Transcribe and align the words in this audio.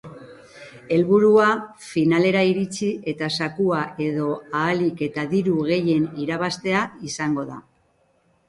Helburua 0.95 1.49
finalera 1.89 2.41
iritsi 2.53 2.89
eta 3.13 3.29
zakua 3.39 3.83
edo 4.07 4.31
ahalik 4.63 5.05
eta 5.09 5.27
diru 5.35 5.59
gehien 5.69 6.09
irabaztea 6.25 6.83
izango 7.13 7.47
da. 7.53 7.61